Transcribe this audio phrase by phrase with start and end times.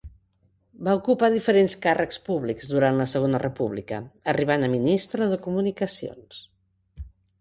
[0.85, 3.99] Va ocupar diferents càrrecs públics durant la Segona República,
[4.35, 6.41] arribant a Ministre de Comunicacions.